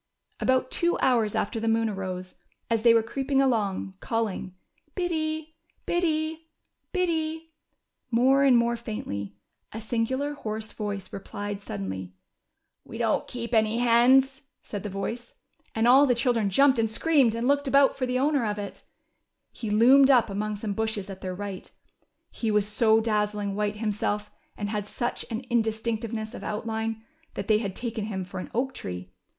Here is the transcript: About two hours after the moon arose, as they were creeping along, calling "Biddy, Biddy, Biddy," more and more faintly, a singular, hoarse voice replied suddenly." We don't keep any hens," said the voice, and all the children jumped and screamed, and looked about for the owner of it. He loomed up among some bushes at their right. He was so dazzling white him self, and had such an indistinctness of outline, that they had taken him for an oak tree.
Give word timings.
About 0.39 0.71
two 0.71 0.97
hours 0.97 1.35
after 1.35 1.59
the 1.59 1.67
moon 1.67 1.87
arose, 1.87 2.33
as 2.71 2.81
they 2.81 2.91
were 2.91 3.03
creeping 3.03 3.39
along, 3.39 3.93
calling 3.99 4.55
"Biddy, 4.95 5.53
Biddy, 5.85 6.49
Biddy," 6.91 7.51
more 8.09 8.43
and 8.43 8.57
more 8.57 8.75
faintly, 8.75 9.35
a 9.71 9.79
singular, 9.79 10.33
hoarse 10.33 10.71
voice 10.71 11.13
replied 11.13 11.61
suddenly." 11.61 12.15
We 12.83 12.97
don't 12.97 13.27
keep 13.27 13.53
any 13.53 13.77
hens," 13.77 14.41
said 14.63 14.81
the 14.81 14.89
voice, 14.89 15.33
and 15.75 15.87
all 15.87 16.07
the 16.07 16.15
children 16.15 16.49
jumped 16.49 16.79
and 16.79 16.89
screamed, 16.89 17.35
and 17.35 17.47
looked 17.47 17.67
about 17.67 17.95
for 17.95 18.07
the 18.07 18.17
owner 18.17 18.43
of 18.43 18.57
it. 18.57 18.83
He 19.51 19.69
loomed 19.69 20.09
up 20.09 20.31
among 20.31 20.55
some 20.55 20.73
bushes 20.73 21.11
at 21.11 21.21
their 21.21 21.35
right. 21.35 21.69
He 22.31 22.49
was 22.49 22.67
so 22.67 23.01
dazzling 23.01 23.53
white 23.53 23.75
him 23.75 23.91
self, 23.91 24.31
and 24.57 24.71
had 24.71 24.87
such 24.87 25.25
an 25.29 25.41
indistinctness 25.51 26.33
of 26.33 26.43
outline, 26.43 27.03
that 27.35 27.47
they 27.47 27.59
had 27.59 27.75
taken 27.75 28.05
him 28.05 28.25
for 28.25 28.39
an 28.39 28.49
oak 28.55 28.73
tree. 28.73 29.11